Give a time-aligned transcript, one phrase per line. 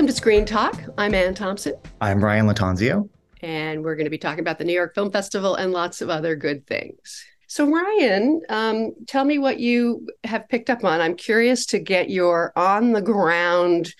[0.00, 0.82] Welcome to Screen Talk.
[0.96, 1.74] I'm Anne Thompson.
[2.00, 3.06] I'm Ryan Lattanzio.
[3.42, 6.08] And we're going to be talking about the New York Film Festival and lots of
[6.08, 7.22] other good things.
[7.48, 11.02] So, Ryan, um, tell me what you have picked up on.
[11.02, 13.94] I'm curious to get your on the ground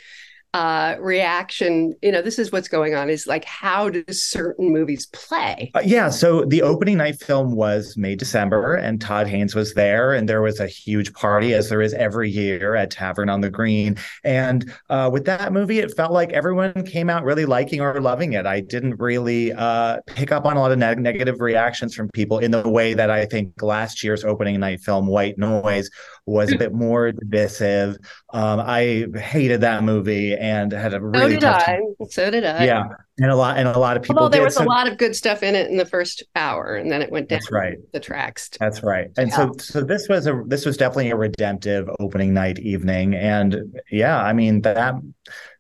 [0.55, 5.07] uh, reaction you know this is what's going on is like how do certain movies
[5.07, 5.71] play?
[5.75, 10.12] Uh, yeah so the opening night film was may december and todd haynes was there
[10.12, 13.51] and there was a huge party as there is every year at tavern on the
[13.51, 13.97] green.
[14.24, 18.32] And uh, with that movie it felt like everyone came out really liking or loving
[18.32, 18.46] it.
[18.46, 22.38] I didn't really uh, pick up on a lot of ne- negative reactions from people
[22.38, 25.91] in the way that i think last year's opening night film white noise
[26.30, 27.97] was a bit more divisive
[28.33, 31.66] um, i hated that movie and had a really so did tough I.
[31.66, 31.83] time.
[32.09, 32.65] So did I.
[32.65, 32.84] Yeah,
[33.19, 34.23] and a lot and a lot of people.
[34.23, 36.77] Although there was So- a lot of good stuff in it in the first hour,
[36.77, 37.77] and then it went down That's right.
[37.93, 38.48] the tracks.
[38.59, 39.09] That's right.
[39.19, 43.15] And so so this was a this was definitely a redemptive opening night evening.
[43.15, 44.95] And yeah, I mean that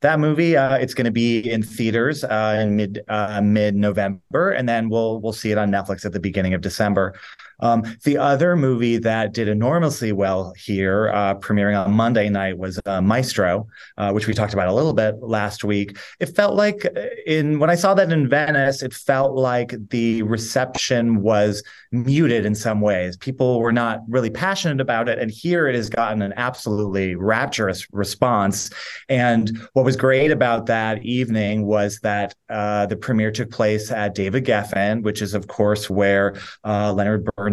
[0.00, 4.52] that movie uh, it's going to be in theaters uh, in mid uh, mid November,
[4.52, 7.14] and then we'll we'll see it on Netflix at the beginning of December.
[7.60, 12.80] Um, the other movie that did enormously well here, uh, premiering on Monday night, was
[12.86, 15.98] uh, Maestro, uh, which we talked about a little bit last week.
[16.18, 20.22] It felt like uh, in when I saw that in Venice, it felt like the
[20.22, 23.16] reception was muted in some ways.
[23.16, 27.86] People were not really passionate about it, and here it has gotten an absolutely rapturous
[27.92, 28.70] response.
[29.08, 34.14] And what was great about that evening was that uh, the premiere took place at
[34.14, 37.49] David Geffen, which is of course where uh, Leonard Bernstein,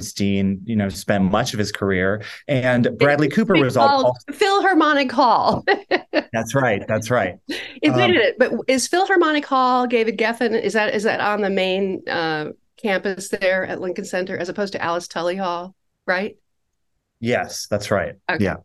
[0.66, 4.17] you know, spent much of his career, and Bradley Cooper It's was all.
[4.31, 5.66] Philharmonic Hall.
[6.34, 6.84] That's right.
[6.88, 7.36] That's right.
[7.81, 10.59] is, Um, minute, but is Philharmonic Hall David Geffen?
[10.59, 14.73] Is that is that on the main uh, campus there at Lincoln Center, as opposed
[14.73, 15.75] to Alice Tully Hall?
[16.06, 16.38] Right.
[17.20, 18.16] Yes, that's right.
[18.30, 18.44] Okay.
[18.44, 18.58] Yeah.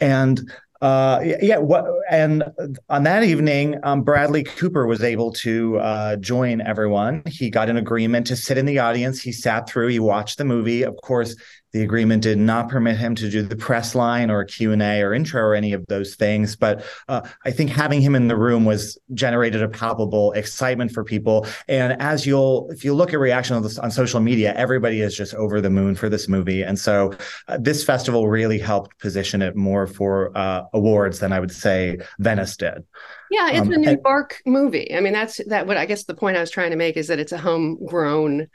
[0.00, 2.44] And uh yeah what and
[2.90, 7.22] on that evening um bradley cooper was able to uh join everyone.
[7.26, 9.22] He got an agreement to sit in the audience.
[9.22, 10.82] He sat through he watched the movie.
[10.82, 11.34] Of course
[11.76, 15.42] the agreement did not permit him to do the press line or q&a or intro
[15.42, 18.98] or any of those things but uh, i think having him in the room was
[19.12, 23.62] generated a palpable excitement for people and as you'll if you look at reaction on,
[23.62, 27.12] this, on social media everybody is just over the moon for this movie and so
[27.48, 31.98] uh, this festival really helped position it more for uh, awards than I would say
[32.18, 32.84] Venice did.
[33.30, 34.94] Yeah, it's Um, a New and- York movie.
[34.94, 35.66] I mean, that's that.
[35.66, 38.46] What I guess the point I was trying to make is that it's a homegrown,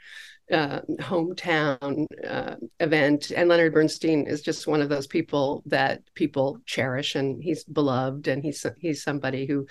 [0.52, 6.58] uh, hometown uh, event, and Leonard Bernstein is just one of those people that people
[6.66, 9.66] cherish, and he's beloved, and he's he's somebody who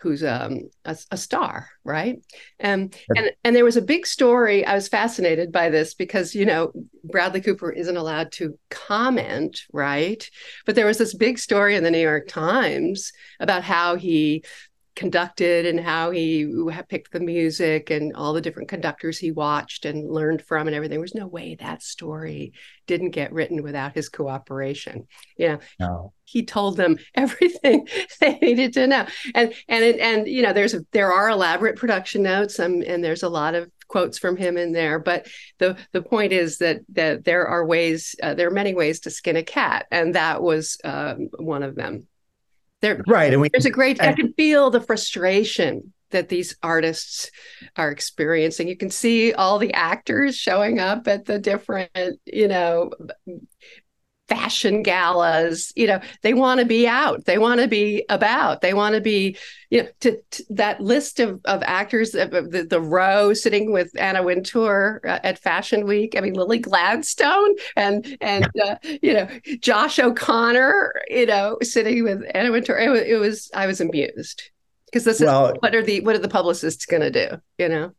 [0.00, 2.20] who's um, a, a star, right?
[2.58, 4.64] And and and there was a big story.
[4.64, 6.72] I was fascinated by this because you know
[7.04, 10.28] Bradley Cooper isn't allowed to comment, right?
[10.66, 14.44] But there was this big story in the New York Times about how he
[14.94, 16.46] conducted and how he
[16.88, 20.92] picked the music and all the different conductors he watched and learned from and everything.
[20.94, 22.52] There was no way that story
[22.86, 25.06] didn't get written without his cooperation.
[25.36, 26.12] You know, No.
[26.24, 27.88] he told them everything
[28.20, 29.06] they needed to know.
[29.34, 33.22] And and and you know, there's a, there are elaborate production notes um, and there's
[33.22, 34.98] a lot of quotes from him in there.
[34.98, 35.26] But
[35.58, 39.10] the the point is that that there are ways uh, there are many ways to
[39.10, 42.06] skin a cat, and that was um, one of them.
[42.82, 43.32] There, Right.
[43.32, 44.02] And we there's a great.
[44.02, 47.30] I can feel the frustration that these artists
[47.76, 48.68] are experiencing.
[48.68, 51.90] You can see all the actors showing up at the different,
[52.26, 52.90] you know,
[54.32, 55.72] fashion galas.
[55.76, 57.24] You know, they want to be out.
[57.24, 58.60] They want to be about.
[58.60, 59.36] They want to be,
[59.70, 63.90] you know, to, to that list of of actors, uh, the, the row sitting with
[63.98, 66.14] Anna Wintour uh, at Fashion Week.
[66.16, 69.28] I mean, Lily Gladstone and and uh, you know
[69.60, 70.92] Josh O'Connor.
[71.08, 72.78] You know, sitting with Anna Wintour.
[72.78, 73.50] It, wa- it was.
[73.54, 74.42] I was amused
[74.86, 77.40] because this is Well- what are the what are the publicists going to do?
[77.58, 77.92] You know.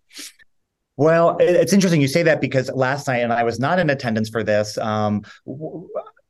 [0.96, 4.30] Well, it's interesting you say that because last night, and I was not in attendance
[4.30, 4.78] for this.
[4.78, 5.24] Um,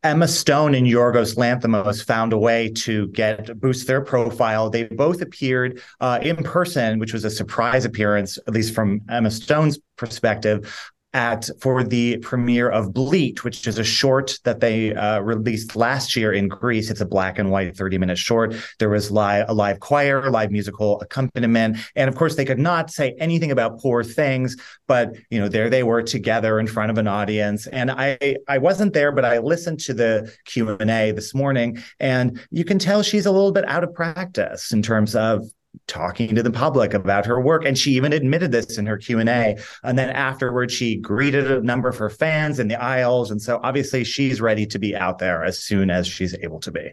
[0.04, 4.70] Emma Stone and Yorgos Lanthimos found a way to get boost their profile.
[4.70, 9.32] They both appeared uh, in person, which was a surprise appearance, at least from Emma
[9.32, 10.92] Stone's perspective.
[11.14, 16.16] At for the premiere of Bleat, which is a short that they uh, released last
[16.16, 16.90] year in Greece.
[16.90, 18.56] It's a black and white 30 minute short.
[18.80, 21.78] There was live, a live choir, live musical accompaniment.
[21.96, 24.58] And of course, they could not say anything about poor things,
[24.88, 27.68] but you know, there they were together in front of an audience.
[27.68, 32.66] And I I wasn't there, but I listened to the Q&A this morning, and you
[32.66, 35.46] can tell she's a little bit out of practice in terms of
[35.88, 39.58] talking to the public about her work and she even admitted this in her q&a
[39.84, 43.60] and then afterwards she greeted a number of her fans in the aisles and so
[43.64, 46.92] obviously she's ready to be out there as soon as she's able to be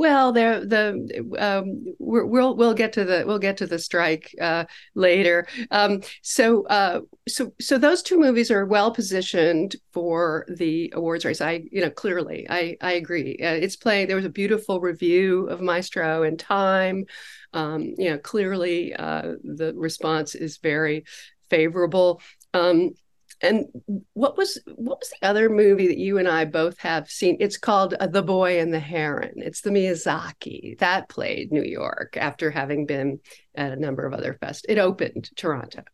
[0.00, 4.34] Well, there the um, we will we'll get to the we'll get to the strike
[4.40, 4.64] uh,
[4.94, 5.46] later.
[5.70, 11.42] Um, so uh, so so those two movies are well positioned for the awards race.
[11.42, 13.36] I you know clearly I I agree.
[13.42, 14.06] Uh, it's playing.
[14.06, 17.04] There was a beautiful review of Maestro in Time.
[17.52, 21.04] Um, you know clearly uh, the response is very
[21.50, 22.22] favorable.
[22.54, 22.92] Um,
[23.42, 23.66] and
[24.12, 27.36] what was what was the other movie that you and I both have seen?
[27.40, 29.34] It's called uh, The Boy and the Heron.
[29.36, 33.20] It's the Miyazaki that played New York after having been
[33.54, 34.66] at a number of other fest.
[34.68, 35.84] It opened Toronto.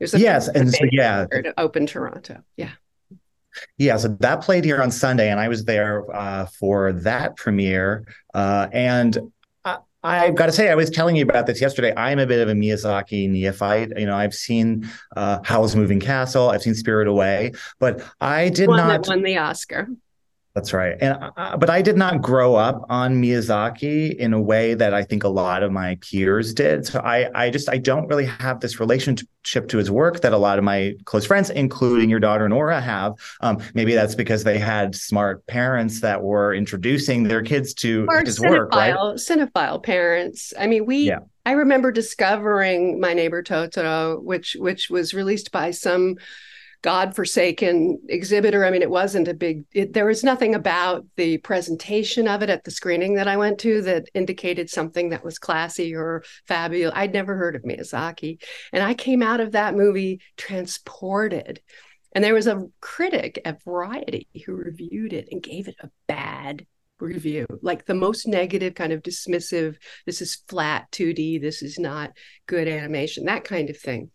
[0.00, 2.42] yes, and so, yeah, it opened Toronto.
[2.56, 2.72] Yeah.
[3.78, 8.04] Yeah, so that played here on Sunday, and I was there uh, for that premiere.
[8.34, 9.16] Uh, and
[10.04, 11.94] I've got to say, I was telling you about this yesterday.
[11.96, 13.90] I'm a bit of a Miyazaki neophyte.
[13.96, 18.68] You know, I've seen uh, Howl's Moving Castle, I've seen Spirit Away, but I did
[18.68, 19.88] One not that won the Oscar.
[20.54, 20.96] That's right.
[21.00, 25.02] And uh, but I did not grow up on Miyazaki in a way that I
[25.02, 26.86] think a lot of my peers did.
[26.86, 30.38] So I I just I don't really have this relationship to his work that a
[30.38, 33.14] lot of my close friends, including your daughter Nora, have.
[33.40, 38.20] Um, maybe that's because they had smart parents that were introducing their kids to or
[38.20, 38.94] his cinephile, work, right?
[38.94, 40.52] Cinephile parents.
[40.56, 40.98] I mean, we.
[40.98, 41.18] Yeah.
[41.46, 46.16] I remember discovering My Neighbor Totoro, which which was released by some
[46.84, 48.62] godforsaken exhibitor.
[48.62, 52.50] I mean, it wasn't a big, it, there was nothing about the presentation of it
[52.50, 56.92] at the screening that I went to that indicated something that was classy or fabulous.
[56.94, 58.42] I'd never heard of Miyazaki.
[58.70, 61.62] And I came out of that movie transported.
[62.14, 66.66] And there was a critic at Variety who reviewed it and gave it a bad
[67.00, 69.74] review like the most negative kind of dismissive
[70.06, 72.12] this is flat 2d this is not
[72.46, 74.10] good animation that kind of thing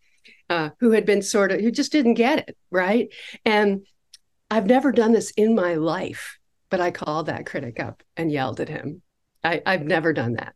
[0.50, 3.14] uh, who had been sort of who just didn't get it right
[3.46, 3.86] and
[4.50, 8.60] i've never done this in my life but i called that critic up and yelled
[8.60, 9.02] at him
[9.44, 10.54] I, i've never done that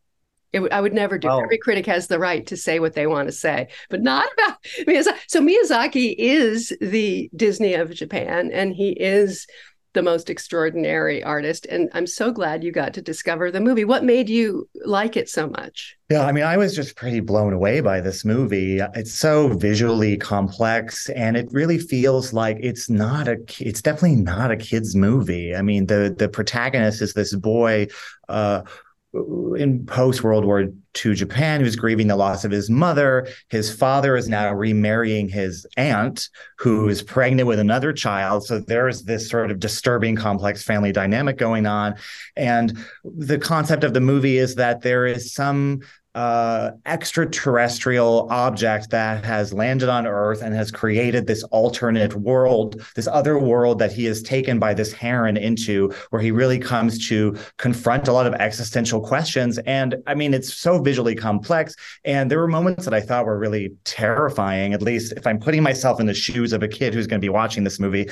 [0.54, 1.28] it, I would never do.
[1.28, 1.40] Oh.
[1.40, 4.62] Every critic has the right to say what they want to say, but not about
[4.88, 5.18] Miyazaki.
[5.28, 9.48] So Miyazaki is the Disney of Japan, and he is
[9.94, 11.66] the most extraordinary artist.
[11.68, 13.86] And I'm so glad you got to discover the movie.
[13.86, 15.98] What made you like it so much?
[16.10, 18.80] Yeah, I mean, I was just pretty blown away by this movie.
[18.80, 24.52] It's so visually complex and it really feels like it's not a it's definitely not
[24.52, 25.56] a kids movie.
[25.56, 27.88] I mean, the the protagonist is this boy
[28.30, 28.62] uh
[29.14, 33.28] in post World War II Japan, who's grieving the loss of his mother.
[33.50, 36.90] His father is now remarrying his aunt, who hmm.
[36.90, 38.46] is pregnant with another child.
[38.46, 41.96] So there's this sort of disturbing, complex family dynamic going on.
[42.36, 45.82] And the concept of the movie is that there is some
[46.16, 53.08] uh, extraterrestrial object that has landed on Earth and has created this alternate world, this
[53.08, 57.36] other world that he is taken by this heron into, where he really comes to
[57.58, 59.58] confront a lot of existential questions.
[59.60, 61.76] And I mean, it's so visually complex.
[62.06, 65.64] And there were moments that I thought were really terrifying, at least if I'm putting
[65.64, 68.10] myself in the shoes of a kid who's going to be watching this movie.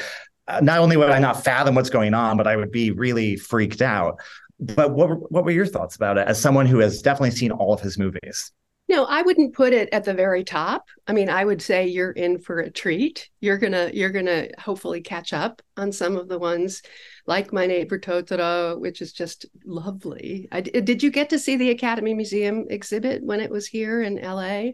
[0.47, 3.35] Uh, not only would I not fathom what's going on, but I would be really
[3.35, 4.19] freaked out
[4.61, 7.73] but what what were your thoughts about it as someone who has definitely seen all
[7.73, 8.51] of his movies?
[8.91, 10.85] No, I wouldn't put it at the very top.
[11.07, 13.29] I mean, I would say you're in for a treat.
[13.39, 16.81] You're gonna you're gonna hopefully catch up on some of the ones
[17.25, 20.49] like My Neighbor Totoro, which is just lovely.
[20.51, 24.21] I, did you get to see the Academy Museum exhibit when it was here in
[24.21, 24.71] LA?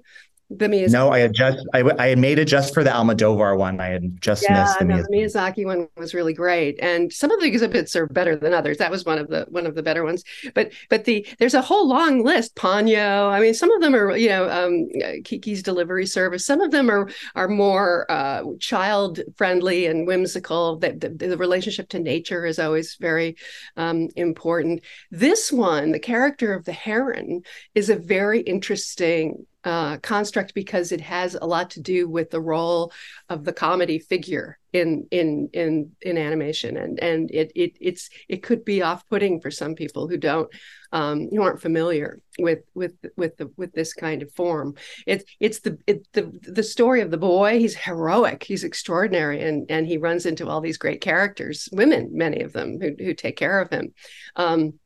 [0.50, 0.92] The Miyazaki.
[0.92, 3.82] No, I had just I, I had made it just for the Almodovar one.
[3.82, 5.06] I had just yeah, missed the, no, Miyazaki.
[5.08, 8.77] the Miyazaki one was really great, and some of the exhibits are better than others.
[8.77, 10.24] That was one of the one of the better ones.
[10.54, 12.56] But but the there's a whole long list.
[12.56, 13.30] Ponyo.
[13.30, 14.88] I mean, some of them are you know um,
[15.24, 16.46] Kiki's Delivery Service.
[16.46, 20.77] Some of them are are more uh, child friendly and whimsical.
[20.77, 23.36] That the, the, relationship to nature is always very
[23.75, 24.82] um, important.
[25.12, 27.42] This one, the character of the heron,
[27.75, 32.40] is a very interesting uh, construct because it has a lot to do with the
[32.40, 32.92] role
[33.30, 36.78] of the comedy figure in in in in animation.
[36.78, 40.50] And and it it it's it could be off-putting for some people who don't
[40.92, 44.76] um, who aren't familiar with with with the with this kind of form.
[45.06, 49.70] It's it's the it, the the story of the boy he's heroic he's extraordinary and
[49.70, 53.38] and he runs into all these great characters women many of them who who take
[53.38, 53.94] care of him.
[54.36, 54.80] Um,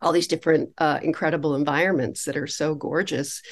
[0.00, 3.42] all these different uh, incredible environments that are so gorgeous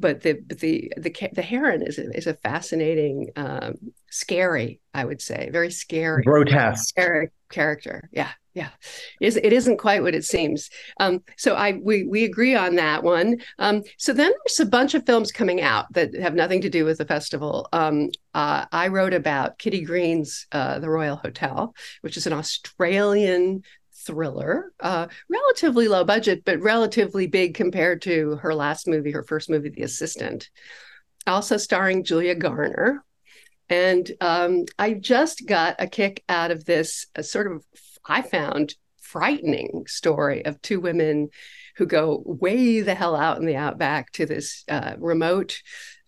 [0.00, 3.74] but the the the the heron is a, is a fascinating, um,
[4.10, 8.08] scary, I would say, very scary, grotesque scary character.
[8.12, 8.70] Yeah, yeah,
[9.20, 10.70] it, is, it isn't quite what it seems.
[10.98, 13.36] Um, so I we we agree on that one.
[13.58, 16.84] Um, so then there's a bunch of films coming out that have nothing to do
[16.84, 17.68] with the festival.
[17.72, 23.62] Um, uh, I wrote about Kitty Green's uh, The Royal Hotel, which is an Australian
[24.06, 29.50] thriller, uh, relatively low budget, but relatively big compared to her last movie, her first
[29.50, 30.50] movie, The Assistant.
[31.26, 33.04] Also starring Julia Garner.
[33.68, 37.64] And um, I just got a kick out of this sort of,
[38.04, 41.28] I found frightening story of two women
[41.76, 45.60] who go way the hell out in the outback to this uh, remote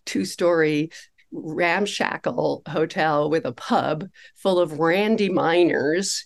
[0.05, 0.89] two story
[1.31, 6.25] ramshackle hotel with a pub full of randy miners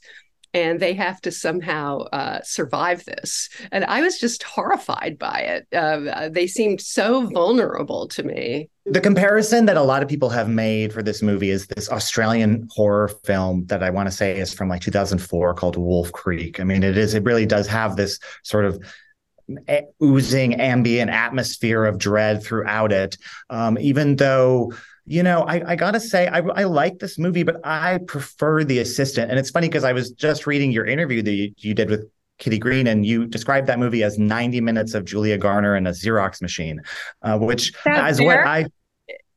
[0.53, 3.49] and they have to somehow uh, survive this.
[3.71, 5.67] And I was just horrified by it.
[5.73, 8.69] Uh, they seemed so vulnerable to me.
[8.85, 12.67] The comparison that a lot of people have made for this movie is this Australian
[12.71, 16.59] horror film that I want to say is from like 2004 called Wolf Creek.
[16.59, 18.81] I mean, it is, it really does have this sort of
[20.03, 23.17] oozing ambient atmosphere of dread throughout it.
[23.49, 24.73] Um, even though
[25.07, 28.79] you know, I, I gotta say, I, I like this movie, but I prefer the
[28.79, 29.31] assistant.
[29.31, 32.09] And it's funny because I was just reading your interview that you, you did with
[32.39, 35.91] Kitty Green, and you described that movie as 90 minutes of Julia Garner and a
[35.91, 36.81] Xerox machine,
[37.21, 38.67] uh, which as what I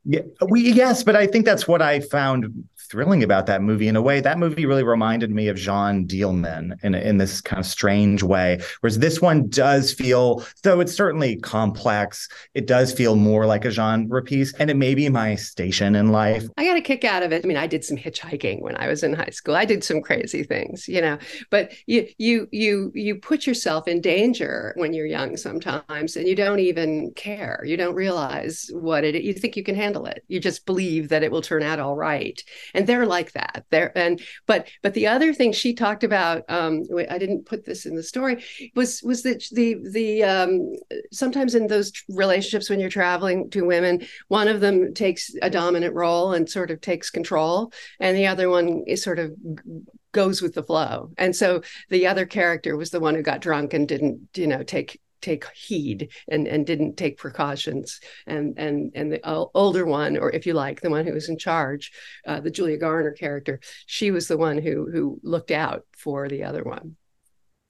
[0.05, 3.97] yeah, we yes, but I think that's what I found thrilling about that movie in
[3.97, 4.21] a way.
[4.21, 8.61] That movie really reminded me of Jeanne Dielman in in this kind of strange way.
[8.81, 13.71] Whereas this one does feel, though it's certainly complex, it does feel more like a
[13.71, 16.45] genre piece, and it may be my station in life.
[16.57, 17.45] I got a kick out of it.
[17.45, 19.55] I mean, I did some hitchhiking when I was in high school.
[19.55, 21.19] I did some crazy things, you know.
[21.51, 26.35] But you you you you put yourself in danger when you're young sometimes, and you
[26.35, 27.63] don't even care.
[27.65, 29.23] You don't realize what it.
[29.23, 30.25] You think you can handle it.
[30.29, 32.43] You just believe that it will turn out all right.
[32.75, 33.65] And and they're like that.
[33.71, 37.85] There and but but the other thing she talked about um i didn't put this
[37.85, 38.43] in the story
[38.75, 40.73] was was that the the um
[41.13, 45.95] sometimes in those relationships when you're traveling to women one of them takes a dominant
[45.95, 47.71] role and sort of takes control
[48.01, 49.31] and the other one is sort of
[50.13, 51.13] goes with the flow.
[51.19, 54.65] And so the other character was the one who got drunk and didn't you know
[54.65, 60.31] take take heed and and didn't take precautions and and and the older one or
[60.31, 61.93] if you like the one who was in charge
[62.27, 66.45] uh, the julia garner character she was the one who who looked out for the
[66.45, 66.97] other one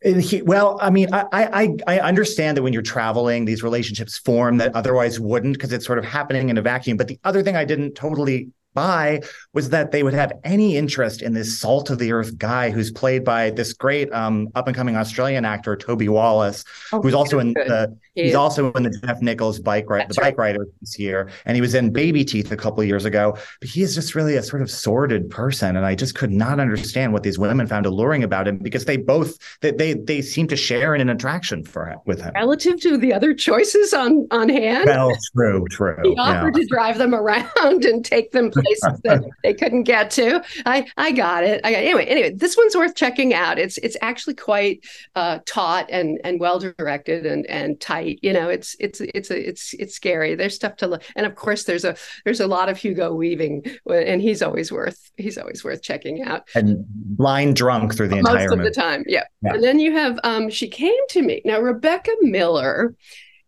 [0.02, 4.56] he, well, I mean, I, I I understand that when you're traveling, these relationships form
[4.56, 6.96] that otherwise wouldn't because it's sort of happening in a vacuum.
[6.96, 9.20] But the other thing I didn't totally by
[9.52, 12.90] was that they would have any interest in this salt of the earth guy who's
[12.90, 17.38] played by this great um, up and coming Australian actor Toby Wallace, oh, who's also
[17.38, 17.68] in good.
[17.68, 21.56] the he's also in the Jeff Nichols bike ride the bike rider this year, and
[21.56, 23.36] he was in Baby Teeth a couple years ago.
[23.60, 26.60] But he is just really a sort of sordid person, and I just could not
[26.60, 30.46] understand what these women found alluring about him because they both they they, they seem
[30.48, 34.26] to share in an attraction for him, with him relative to the other choices on
[34.30, 34.86] on hand.
[34.86, 35.98] Well, true, true.
[36.02, 36.62] He offered yeah.
[36.62, 37.50] to drive them around
[37.84, 40.42] and take them places that they couldn't get to.
[40.66, 41.60] I I got it.
[41.64, 42.06] I got, anyway.
[42.06, 43.58] Anyway, this one's worth checking out.
[43.58, 48.18] It's it's actually quite uh, taut and and well directed and and tight.
[48.22, 50.34] You know, it's it's it's a, it's it's scary.
[50.34, 53.64] There's stuff to look, and of course, there's a there's a lot of Hugo Weaving,
[53.88, 56.48] and he's always worth he's always worth checking out.
[56.54, 58.68] And blind drunk through the most entire of movie.
[58.70, 59.04] the time.
[59.06, 59.24] Yeah.
[59.42, 59.54] yeah.
[59.54, 61.60] And then you have um, she came to me now.
[61.60, 62.94] Rebecca Miller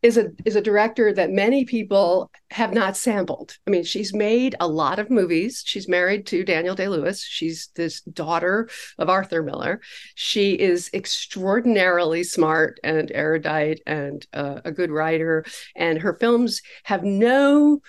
[0.03, 3.57] is a is a director that many people have not sampled.
[3.67, 5.63] I mean, she's made a lot of movies.
[5.65, 7.23] She's married to Daniel Day Lewis.
[7.23, 8.69] She's this daughter
[8.99, 9.81] of Arthur Miller.
[10.17, 15.45] She is extraordinarily smart and erudite and uh, a good writer.
[15.77, 17.81] And her films have no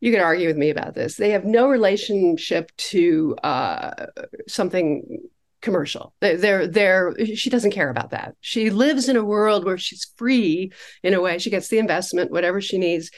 [0.00, 1.16] you can argue with me about this.
[1.16, 4.06] They have no relationship to uh,
[4.48, 5.28] something
[5.60, 6.14] commercial.
[6.20, 8.34] They're, they're, she doesn't care about that.
[8.40, 11.38] She lives in a world where she's free in a way.
[11.38, 13.10] She gets the investment, whatever she needs.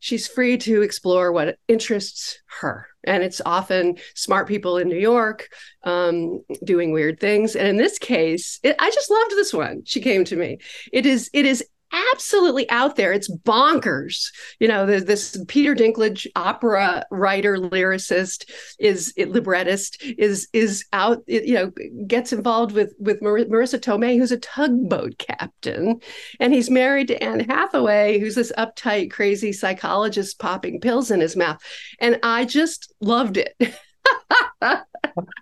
[0.00, 2.88] She's free to explore what interests her.
[3.04, 5.48] And it's often smart people in New York
[5.84, 7.56] um, doing weird things.
[7.56, 9.82] And in this case, it, I just loved this one.
[9.86, 10.58] She came to me.
[10.92, 11.64] It is, it is
[12.12, 13.12] absolutely out there.
[13.12, 14.32] It's bonkers.
[14.58, 21.22] You know, this Peter Dinklage opera writer, lyricist, is librettist, is is out.
[21.26, 21.72] You know,
[22.06, 26.00] gets involved with with Mar- Marisa Tomei, who's a tugboat captain,
[26.40, 31.36] and he's married to Anne Hathaway, who's this uptight, crazy psychologist popping pills in his
[31.36, 31.62] mouth,
[32.00, 33.54] and I just loved it.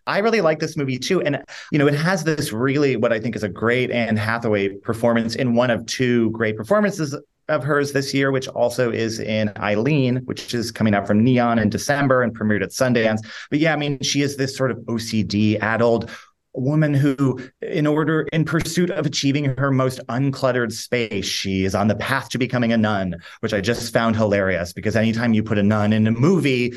[0.06, 1.22] I really like this movie too.
[1.22, 4.68] And, you know, it has this really what I think is a great Anne Hathaway
[4.68, 7.16] performance in one of two great performances
[7.48, 11.58] of hers this year, which also is in Eileen, which is coming out from Neon
[11.58, 13.20] in December and premiered at Sundance.
[13.50, 16.10] But yeah, I mean, she is this sort of OCD, addled
[16.54, 21.74] a woman who, in order, in pursuit of achieving her most uncluttered space, she is
[21.74, 25.42] on the path to becoming a nun, which I just found hilarious because anytime you
[25.42, 26.74] put a nun in a movie,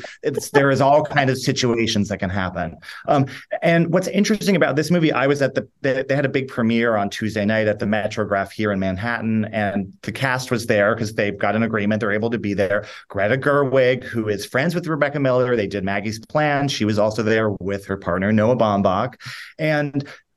[0.52, 2.76] there is all kind of situations that can happen.
[3.06, 3.26] Um,
[3.62, 6.48] and what's interesting about this movie, I was at the, they, they had a big
[6.48, 10.94] premiere on Tuesday night at the Metrograph here in Manhattan, and the cast was there
[10.94, 12.86] because they've got an agreement; they're able to be there.
[13.08, 16.68] Greta Gerwig, who is friends with Rebecca Miller, they did Maggie's Plan.
[16.68, 19.16] She was also there with her partner Noah Baumbach.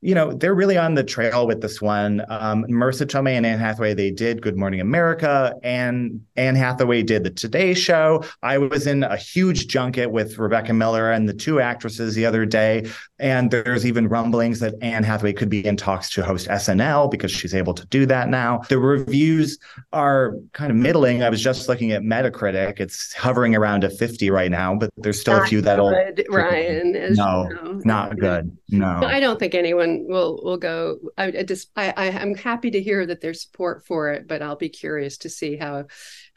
[0.01, 2.23] You know, they're really on the trail with this one.
[2.29, 7.25] Um, Marisa Tomei and Anne Hathaway, they did Good Morning America, and Anne Hathaway did
[7.25, 8.23] the Today Show.
[8.41, 12.45] I was in a huge junket with Rebecca Miller and the two actresses the other
[12.45, 17.11] day, and there's even rumblings that Anne Hathaway could be in talks to host SNL
[17.11, 18.59] because she's able to do that now.
[18.69, 19.57] The reviews
[19.93, 21.23] are kind of middling.
[21.23, 25.19] I was just looking at Metacritic; it's hovering around a 50 right now, but there's
[25.19, 25.89] still not a few that'll.
[25.89, 26.93] Good, Ryan.
[27.13, 27.81] No, you know.
[27.83, 28.57] not good.
[28.69, 30.99] No, I don't think anyone will will go.
[31.17, 34.41] I, I just I, I am happy to hear that there's support for it, but
[34.41, 35.85] I'll be curious to see how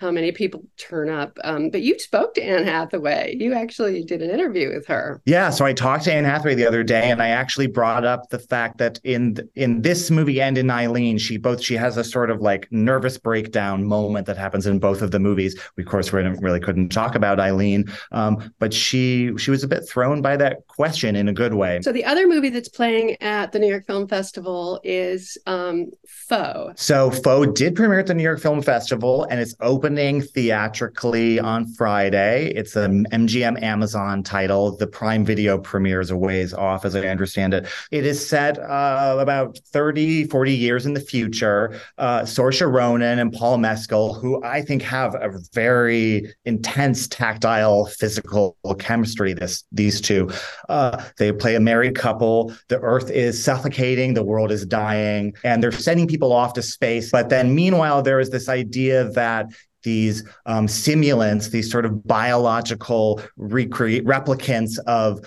[0.02, 1.38] how many people turn up.
[1.44, 3.36] Um, but you spoke to Anne Hathaway.
[3.38, 5.22] You actually did an interview with her.
[5.24, 8.28] Yeah, so I talked to Anne Hathaway the other day, and I actually brought up
[8.30, 12.04] the fact that in in this movie and in Eileen, she both she has a
[12.04, 15.58] sort of like nervous breakdown moment that happens in both of the movies.
[15.76, 19.68] We of course we really couldn't talk about Eileen, um, but she she was a
[19.68, 21.80] bit thrown by that question in a good way.
[21.80, 26.72] So the other movie that's playing at the New York Film Festival is um, Foe.
[26.74, 29.54] So Foe did premiere at the New York Film Festival, and it's
[29.92, 32.50] opening theatrically on Friday.
[32.56, 34.74] It's an MGM Amazon title.
[34.74, 37.66] The Prime Video premiere is a ways off, as I understand it.
[37.90, 41.78] It is set uh, about 30, 40 years in the future.
[41.98, 48.56] Uh, Saoirse Ronan and Paul Mescal, who I think have a very intense tactile physical
[48.78, 49.34] chemistry.
[49.34, 50.30] This these two,
[50.70, 52.54] uh, they play a married couple.
[52.68, 54.14] The Earth is suffocating.
[54.14, 57.10] The world is dying, and they're sending people off to space.
[57.10, 63.20] But then, meanwhile, there is this idea that these um, simulants, these sort of biological
[63.38, 65.20] recre- replicants of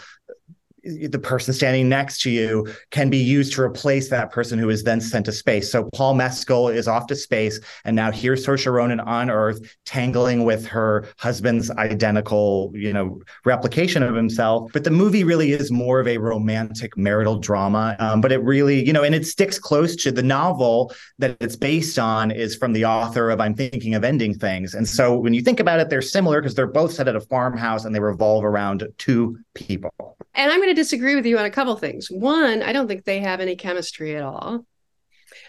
[0.85, 4.83] the person standing next to you can be used to replace that person who is
[4.83, 5.71] then sent to space.
[5.71, 10.43] So Paul Mescal is off to space, and now here's Saoirse Ronan on Earth, tangling
[10.43, 14.71] with her husband's identical, you know, replication of himself.
[14.73, 17.95] But the movie really is more of a romantic marital drama.
[17.99, 21.55] Um, but it really, you know, and it sticks close to the novel that it's
[21.55, 24.73] based on is from the author of I'm Thinking of Ending Things.
[24.73, 27.21] And so when you think about it, they're similar because they're both set at a
[27.21, 29.93] farmhouse and they revolve around two people.
[30.33, 32.07] And I'm going to disagree with you on a couple things.
[32.09, 34.65] One, I don't think they have any chemistry at all.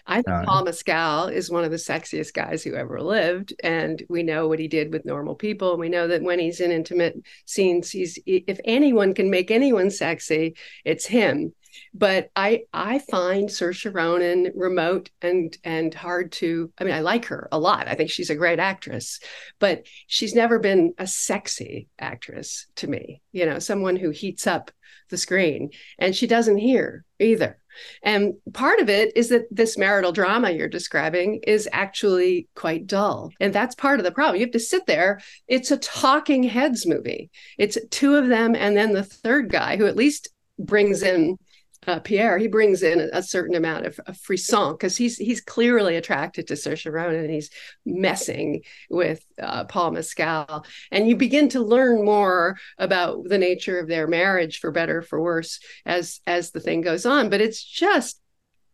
[0.05, 4.01] I think uh, Paul Mescal is one of the sexiest guys who ever lived, and
[4.09, 5.71] we know what he did with normal people.
[5.71, 9.91] And we know that when he's in intimate scenes, he's if anyone can make anyone
[9.91, 11.53] sexy, it's him.
[11.93, 16.71] But I I find Saoirse Ronan remote and and hard to.
[16.77, 17.87] I mean, I like her a lot.
[17.87, 19.19] I think she's a great actress,
[19.59, 23.21] but she's never been a sexy actress to me.
[23.31, 24.71] You know, someone who heats up
[25.09, 27.59] the screen, and she doesn't hear either.
[28.03, 33.31] And part of it is that this marital drama you're describing is actually quite dull.
[33.39, 34.35] And that's part of the problem.
[34.35, 35.19] You have to sit there.
[35.47, 37.29] It's a talking heads movie.
[37.57, 41.37] It's two of them and then the third guy who at least brings in
[41.85, 45.95] uh, Pierre, he brings in a, certain amount of, of frisson because he's he's clearly
[45.95, 47.49] attracted to Ronan and he's
[47.85, 53.87] messing with uh, Paul Mescal, and you begin to learn more about the nature of
[53.87, 57.29] their marriage, for better for worse, as as the thing goes on.
[57.29, 58.19] But it's just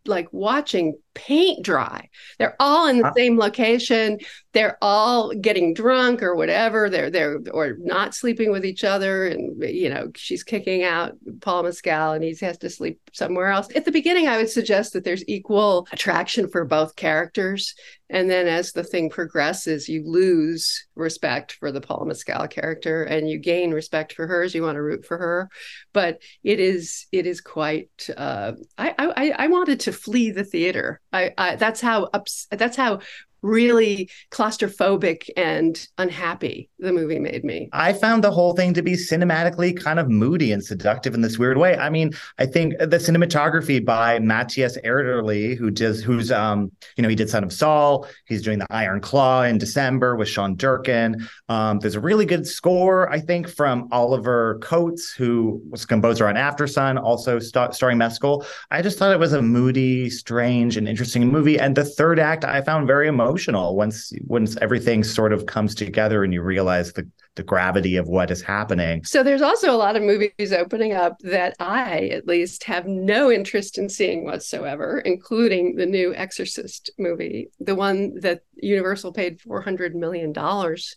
[0.05, 2.09] like watching paint dry.
[2.37, 4.19] They're all in the uh, same location.
[4.53, 6.89] They're all getting drunk or whatever.
[6.89, 9.27] They're they're or not sleeping with each other.
[9.27, 13.67] And you know, she's kicking out Paul Mescal and he has to sleep somewhere else.
[13.75, 17.73] At the beginning, I would suggest that there's equal attraction for both characters.
[18.09, 23.27] And then as the thing progresses, you lose respect for the Paul Mescal character and
[23.27, 24.53] you gain respect for hers.
[24.53, 25.49] You want to root for her.
[25.93, 31.01] But it is it is quite uh I I I wanted to flee the theater
[31.13, 32.99] I, I that's how ups, that's how
[33.43, 37.69] really claustrophobic and unhappy the movie made me.
[37.71, 41.37] I found the whole thing to be cinematically kind of moody and seductive in this
[41.37, 41.77] weird way.
[41.77, 47.09] I mean, I think the cinematography by Mátyás Erdély, who does who's um, you know,
[47.09, 51.27] he did Son of Saul, he's doing the Iron Claw in December with Sean Durkin.
[51.49, 56.35] Um, there's a really good score, I think, from Oliver Coates, who was composer on
[56.35, 58.45] Aftersun, also st- starring Mescal.
[58.71, 61.59] I just thought it was a moody, strange, and interesting movie.
[61.59, 65.73] And the third act I found very emotional emotional once once everything sort of comes
[65.73, 69.03] together and you realize the the gravity of what is happening.
[69.03, 73.31] So there's also a lot of movies opening up that I at least have no
[73.31, 79.95] interest in seeing whatsoever, including the new Exorcist movie, the one that Universal paid 400
[79.95, 80.95] million dollars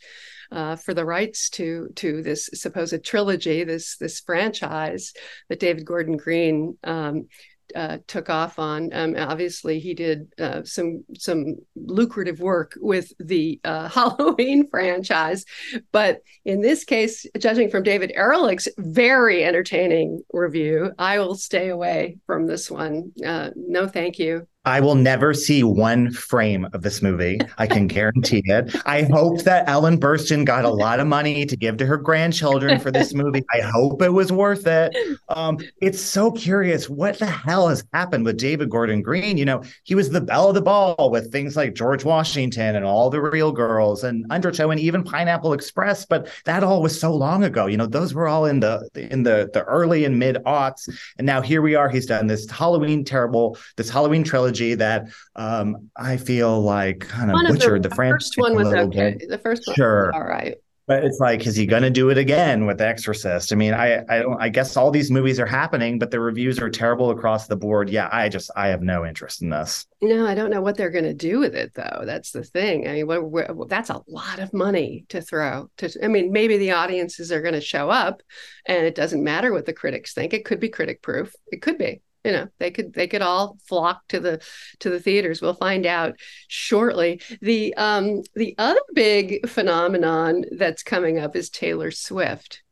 [0.53, 5.15] uh, for the rights to to this supposed trilogy, this this franchise
[5.49, 7.29] that David Gordon Green um,
[7.77, 8.91] uh, took off on.
[8.93, 15.45] Um, obviously, he did uh, some some lucrative work with the uh, Halloween franchise,
[15.93, 22.19] but in this case, judging from David Ehrlich's very entertaining review, I will stay away
[22.27, 23.13] from this one.
[23.25, 24.49] Uh, no, thank you.
[24.67, 27.39] I will never see one frame of this movie.
[27.57, 28.75] I can guarantee it.
[28.85, 32.81] I hope that Ellen Burstyn got a lot of money to give to her grandchildren
[32.81, 33.45] for this movie.
[33.55, 34.95] I hope it was worth it.
[35.29, 36.91] Um, it's so curious.
[36.91, 39.39] What the hell has happened with David Gordon Green?
[39.39, 42.85] You know, he was the belle of the ball with things like George Washington and
[42.85, 46.05] all the real girls and Undertow and even Pineapple Express.
[46.05, 47.67] But that all was so long ago.
[47.67, 50.89] You know, those were all in the in the the early and mid aughts.
[51.19, 51.89] And now here we are.
[51.89, 57.31] He's done this Halloween terrible, this Halloween trilogy trilogy that um, I feel like kind
[57.31, 58.31] of butchered the, the, franchise.
[58.35, 59.17] First one was okay.
[59.19, 59.29] Bit.
[59.29, 60.57] The first one, sure, all right.
[60.89, 63.53] But it's like, is he going to do it again with Exorcist?
[63.53, 64.41] I mean, I, I don't.
[64.41, 67.91] I guess all these movies are happening, but the reviews are terrible across the board.
[67.91, 69.85] Yeah, I just, I have no interest in this.
[70.01, 72.03] No, I don't know what they're going to do with it, though.
[72.05, 72.87] That's the thing.
[72.87, 75.69] I mean, that's a lot of money to throw.
[75.79, 78.23] To, I mean, maybe the audiences are going to show up,
[78.65, 80.35] and it doesn't matter what the critics think.
[80.35, 81.35] It could be critic proof.
[81.51, 84.43] It could be you know they could they could all flock to the
[84.81, 85.41] to the theaters.
[85.41, 86.17] We'll find out
[86.49, 87.21] shortly.
[87.41, 92.63] The um the other big phenomenon that's coming up is taylor swift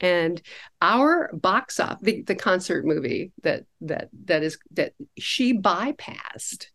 [0.00, 0.40] and
[0.80, 6.66] our box off the, the concert movie that that that is that she bypassed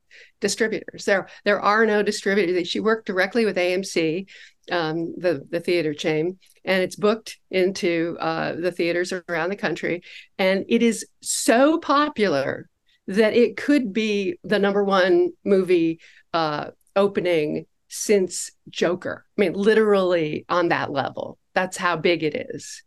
[0.41, 4.25] distributors there there are no distributors she worked directly with amc
[4.71, 10.01] um, the the theater chain, and it's booked into uh, the theaters around the country,
[10.37, 12.69] and it is so popular
[13.07, 15.99] that it could be the number one movie
[16.33, 19.25] uh, opening since Joker.
[19.37, 21.37] I mean, literally on that level.
[21.53, 22.83] That's how big it is.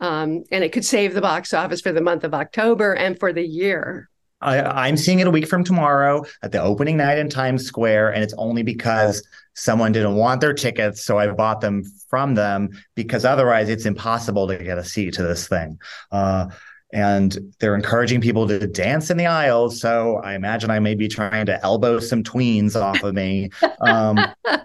[0.00, 3.32] Um, and it could save the box office for the month of October and for
[3.32, 4.09] the year.
[4.40, 8.14] I, am seeing it a week from tomorrow at the opening night in Times Square,
[8.14, 9.22] and it's only because
[9.54, 14.48] someone didn't want their tickets, so I bought them from them because otherwise it's impossible
[14.48, 15.78] to get a seat to this thing.
[16.10, 16.48] Uh,
[16.92, 19.80] and they're encouraging people to dance in the aisles.
[19.80, 23.50] So I imagine I may be trying to elbow some tweens off of me.
[23.80, 24.18] Um,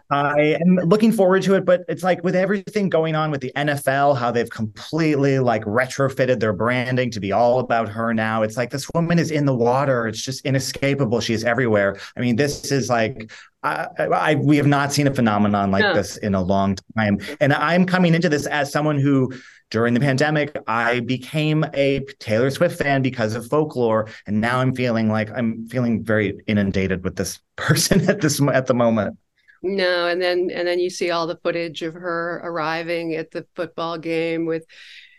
[0.09, 3.51] I am looking forward to it, but it's like with everything going on with the
[3.55, 8.43] NFL, how they've completely like retrofitted their branding to be all about her now.
[8.43, 10.05] It's like this woman is in the water.
[10.07, 11.21] It's just inescapable.
[11.21, 11.97] She's everywhere.
[12.17, 13.31] I mean, this is like
[13.65, 15.93] I, I, we have not seen a phenomenon like no.
[15.95, 17.19] this in a long time.
[17.41, 19.33] And I'm coming into this as someone who
[19.71, 24.75] during the pandemic, I became a Taylor Swift fan because of folklore, and now I'm
[24.75, 29.17] feeling like I'm feeling very inundated with this person at this at the moment.
[29.63, 33.47] No, and then and then you see all the footage of her arriving at the
[33.56, 34.65] football game with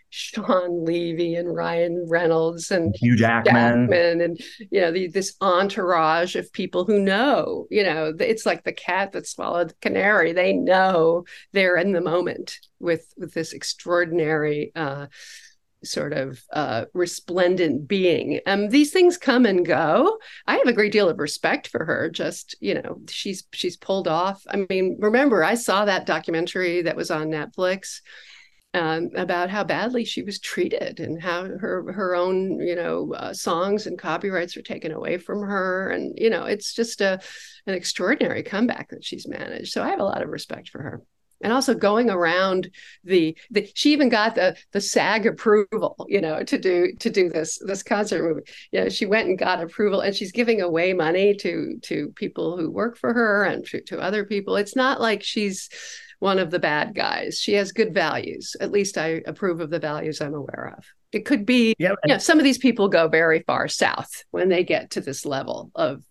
[0.09, 3.89] Shawn Levy and Ryan Reynolds and Hugh Jackman.
[3.89, 4.39] Jackman and
[4.71, 9.11] you know the, this entourage of people who know you know it's like the cat
[9.11, 15.07] that swallowed the canary they know they're in the moment with with this extraordinary uh,
[15.83, 18.39] sort of uh, resplendent being.
[18.45, 20.17] Um, these things come and go.
[20.47, 22.09] I have a great deal of respect for her.
[22.09, 24.41] Just you know, she's she's pulled off.
[24.49, 28.01] I mean, remember I saw that documentary that was on Netflix
[28.77, 33.33] um, about how badly she was treated and how her her own you know uh,
[33.33, 37.19] songs and copyrights were taken away from her and you know it's just a
[37.65, 41.01] an extraordinary comeback that she's managed so i have a lot of respect for her
[41.41, 42.69] and also going around
[43.03, 47.29] the, the she even got the the SAG approval, you know, to do to do
[47.29, 48.49] this this concert movie.
[48.71, 52.57] You know, she went and got approval, and she's giving away money to to people
[52.57, 54.55] who work for her and to, to other people.
[54.55, 55.69] It's not like she's
[56.19, 57.39] one of the bad guys.
[57.39, 58.55] She has good values.
[58.59, 60.85] At least I approve of the values I'm aware of.
[61.11, 64.49] It could be, yeah, you know, some of these people go very far south when
[64.49, 66.03] they get to this level of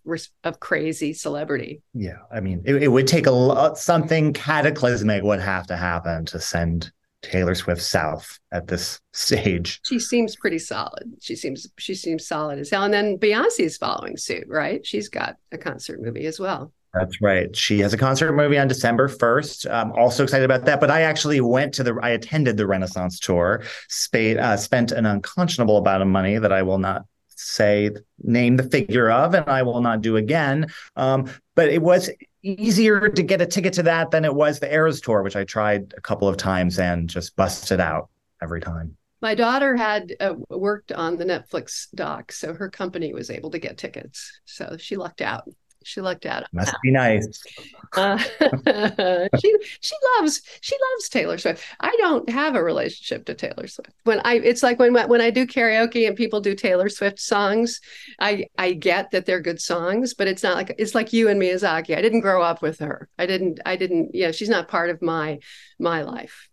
[0.43, 1.83] of crazy celebrity.
[1.93, 6.25] Yeah, I mean, it, it would take a lot, something cataclysmic would have to happen
[6.27, 6.93] to send
[7.23, 9.81] Taylor Swift south at this stage.
[9.85, 11.13] She seems pretty solid.
[11.21, 12.85] She seems she seems solid as hell.
[12.85, 14.85] And then Beyonce is following suit, right?
[14.87, 16.73] She's got a concert movie as well.
[16.99, 17.55] That's right.
[17.55, 19.71] She has a concert movie on December 1st.
[19.71, 20.81] I'm also excited about that.
[20.81, 25.79] But I actually went to the, I attended the Renaissance tour, uh, spent an unconscionable
[25.79, 27.91] amount of money that I will not say,
[28.23, 30.69] name the figure of, and I will not do again.
[30.97, 32.11] Um, but it was
[32.43, 35.45] easier to get a ticket to that than it was the Eras tour, which I
[35.45, 38.09] tried a couple of times and just busted out
[38.43, 38.97] every time.
[39.21, 43.59] My daughter had uh, worked on the Netflix doc, so her company was able to
[43.59, 44.41] get tickets.
[44.45, 45.49] So she lucked out
[45.87, 46.53] she looked lucked out.
[46.53, 47.43] Must be nice.
[47.97, 48.19] Uh,
[49.41, 51.65] she she loves she loves Taylor Swift.
[51.81, 53.93] I don't have a relationship to Taylor Swift.
[54.03, 57.81] When I it's like when when I do karaoke and people do Taylor Swift songs,
[58.19, 61.41] I I get that they're good songs, but it's not like it's like you and
[61.41, 61.97] Miyazaki.
[61.97, 63.09] I didn't grow up with her.
[63.19, 65.39] I didn't I didn't yeah, she's not part of my
[65.79, 66.49] my life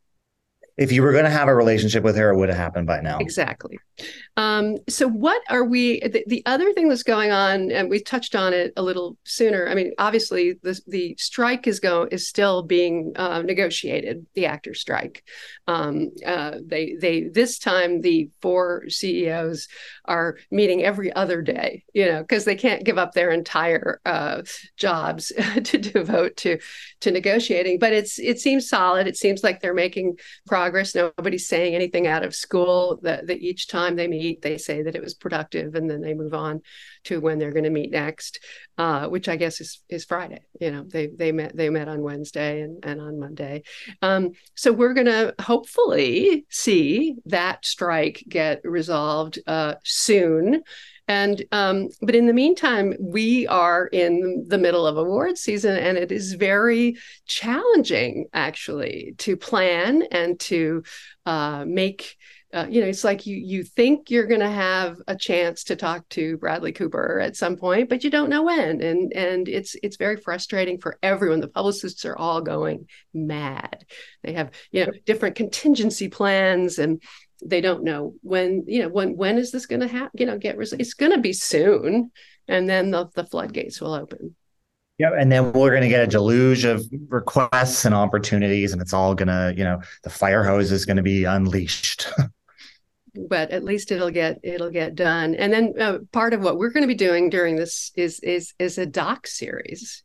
[0.76, 3.00] if you were going to have a relationship with her, it would have happened by
[3.00, 3.20] now.
[3.20, 3.78] Exactly.
[4.38, 6.00] Um, so, what are we?
[6.00, 9.68] The, the, other thing that's going on, and we touched on it a little sooner.
[9.70, 14.26] I mean, obviously, the the strike is go is still being uh, negotiated.
[14.34, 15.24] The actor strike.
[15.68, 19.68] Um, uh, they they this time the four CEOs
[20.06, 21.84] are meeting every other day.
[21.94, 24.42] You know, because they can't give up their entire uh,
[24.78, 25.32] jobs
[25.64, 26.58] to devote to
[27.02, 27.78] to negotiating.
[27.78, 29.06] But it's it seems solid.
[29.06, 30.63] It seems like they're making progress.
[30.96, 33.00] Nobody's saying anything out of school.
[33.04, 36.14] That, that each time they meet, they say that it was productive, and then they
[36.14, 36.62] move on
[37.06, 38.40] to when they're going to meet next,
[38.78, 40.42] uh, which I guess is is Friday.
[40.60, 43.64] You know, they they met they met on Wednesday and, and on Monday.
[44.02, 50.64] Um, so we're going to hopefully see that strike get resolved uh, soon.
[51.08, 55.98] And um, but in the meantime, we are in the middle of award season, and
[55.98, 60.84] it is very challenging actually to plan and to
[61.26, 62.16] uh, make
[62.54, 65.76] uh, you know, it's like you you think you're going to have a chance to
[65.76, 69.76] talk to Bradley Cooper at some point, but you don't know when, and and it's
[69.82, 71.40] it's very frustrating for everyone.
[71.40, 73.86] The publicists are all going mad.
[74.22, 77.02] They have you know different contingency plans, and
[77.46, 80.12] they don't know when you know when when is this going to happen.
[80.20, 82.12] You know, get res- it's going to be soon,
[82.48, 84.36] and then the the floodgates will open.
[85.00, 88.94] Yeah, and then we're going to get a deluge of requests and opportunities, and it's
[88.94, 92.08] all going to, you know, the fire hose is going to be unleashed.
[93.30, 95.36] but at least it'll get it'll get done.
[95.36, 98.54] And then uh, part of what we're going to be doing during this is is
[98.60, 100.04] is a doc series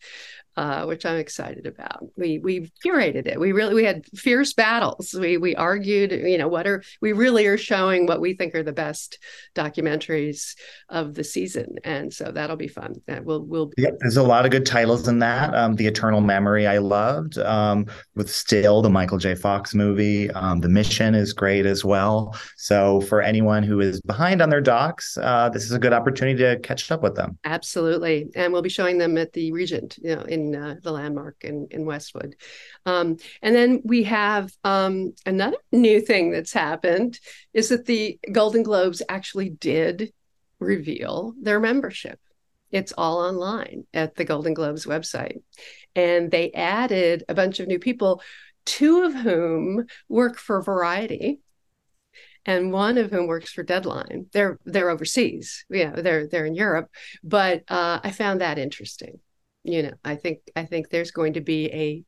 [0.58, 2.08] uh, which I'm excited about.
[2.16, 3.38] We we curated it.
[3.38, 5.14] We really we had fierce battles.
[5.14, 6.10] We we argued.
[6.10, 9.20] You know what are we really are showing what we think are the best
[9.54, 10.56] documentaries
[10.88, 13.00] of the season, and so that'll be fun.
[13.06, 13.70] That will will.
[13.78, 15.54] Yeah, there's a lot of good titles in that.
[15.54, 17.38] Um, the Eternal Memory I loved.
[17.38, 19.36] Um, with Still, the Michael J.
[19.36, 20.28] Fox movie.
[20.32, 22.36] Um, the Mission is great as well.
[22.56, 26.38] So for anyone who is behind on their docs, uh, this is a good opportunity
[26.38, 27.38] to catch up with them.
[27.44, 29.98] Absolutely, and we'll be showing them at the Regent.
[30.02, 32.36] You know in uh, the landmark in, in Westwood.
[32.86, 37.18] Um, and then we have um, another new thing that's happened
[37.52, 40.12] is that the Golden Globes actually did
[40.60, 42.18] reveal their membership.
[42.70, 45.42] It's all online at the Golden Globes website.
[45.94, 48.22] And they added a bunch of new people,
[48.66, 51.40] two of whom work for Variety
[52.44, 54.26] and one of whom works for Deadline.
[54.32, 56.88] They're they're overseas, yeah, they're they're in Europe.
[57.22, 59.20] But uh, I found that interesting
[59.64, 62.04] you know i think i think there's going to be a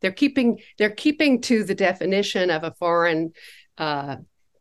[0.00, 3.32] they're keeping they're keeping to the definition of a foreign
[3.78, 4.16] uh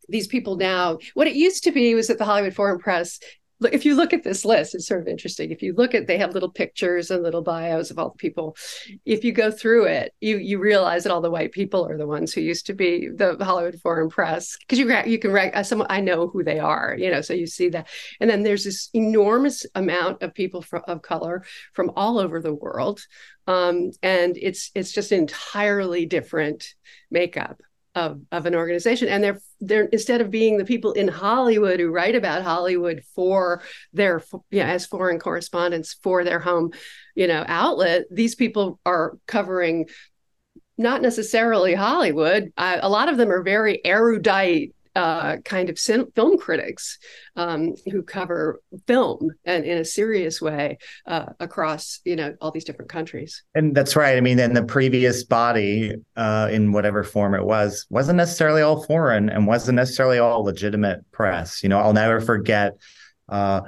[0.10, 3.20] these people now what it used to be was that the hollywood foreign press
[3.62, 5.52] if you look at this list, it's sort of interesting.
[5.52, 8.58] If you look at, they have little pictures and little bios of all the people.
[9.06, 12.08] If you go through it, you you realize that all the white people are the
[12.08, 15.86] ones who used to be the Hollywood Foreign Press because you you can uh, some
[15.90, 17.22] I know who they are, you know.
[17.22, 17.88] So you see that,
[18.20, 22.54] and then there's this enormous amount of people from, of color from all over the
[22.54, 23.02] world,
[23.48, 26.74] um, and it's it's just an entirely different
[27.10, 27.62] makeup
[27.96, 31.90] of, of an organization and they're they're instead of being the people in hollywood who
[31.90, 33.62] write about hollywood for
[33.94, 34.22] their
[34.54, 36.72] as foreign correspondents for their home
[37.16, 39.88] you know outlet these people are covering
[40.78, 42.52] not necessarily hollywood.
[42.58, 46.98] Uh, a lot of them are very erudite uh, kind of film critics
[47.36, 52.64] um, who cover film and in a serious way uh, across you know all these
[52.64, 53.44] different countries.
[53.54, 54.18] And that's right.
[54.18, 58.84] I mean, in the previous body, uh, in whatever form it was, wasn't necessarily all
[58.84, 61.62] foreign and wasn't necessarily all legitimate press.
[61.62, 62.74] You know, I'll never forget
[63.30, 63.62] uh,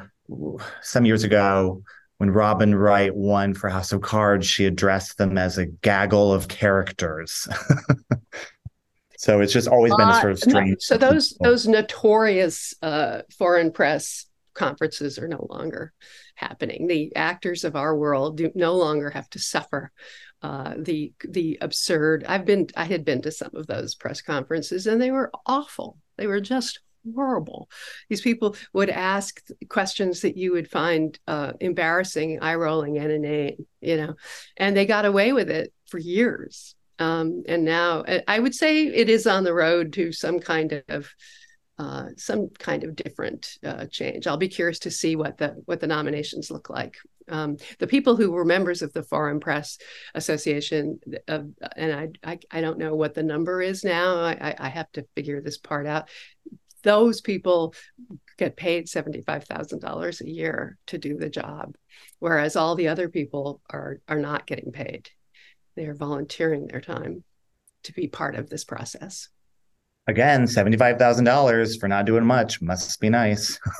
[0.82, 1.82] some years ago
[2.18, 6.48] when Robin Wright won for House of Cards, she addressed them as a gaggle of
[6.48, 7.48] characters.
[9.28, 10.78] So it's just always been a sort of strange.
[10.80, 15.92] so those those notorious uh, foreign press conferences are no longer
[16.36, 16.88] happening.
[16.88, 19.92] The actors of our world do no longer have to suffer
[20.42, 22.24] uh, the the absurd.
[22.26, 25.98] I've been I had been to some of those press conferences and they were awful.
[26.16, 26.80] They were just
[27.14, 27.70] horrible.
[28.08, 33.66] These people would ask questions that you would find uh, embarrassing, eye rolling, and inane,
[33.82, 34.16] you know,
[34.56, 36.77] and they got away with it for years.
[37.00, 41.10] Um, and now I would say it is on the road to some kind of
[41.80, 44.26] uh, some kind of different uh, change.
[44.26, 46.96] I'll be curious to see what the what the nominations look like.
[47.30, 49.78] Um, the people who were members of the Foreign Press
[50.16, 51.42] Association, uh,
[51.76, 54.16] and I, I, I don't know what the number is now.
[54.16, 56.10] I, I have to figure this part out.
[56.84, 57.76] Those people
[58.38, 61.76] get paid seventy five thousand dollars a year to do the job,
[62.20, 65.10] whereas all the other people are are not getting paid.
[65.78, 67.24] They are volunteering their time
[67.84, 69.30] to be part of this process.
[70.08, 72.62] Again, $75,000 for not doing much.
[72.64, 73.60] Must be nice.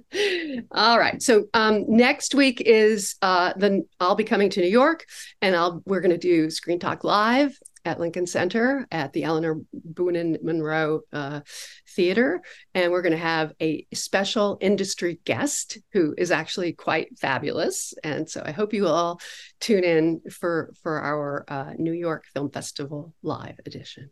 [0.70, 1.20] All right.
[1.20, 5.04] So um, next week is uh, the I'll be coming to New York,
[5.40, 9.60] and I'll we're going to do Screen Talk Live at Lincoln Center at the Elinor
[9.74, 11.40] Bunin Munroe uh,
[11.88, 12.40] Theater,
[12.74, 17.94] and we're going to have a special industry guest who is actually quite fabulous.
[18.04, 19.20] And so I hope you all
[19.60, 24.10] tune in for for our uh, New York Film Festival live edition.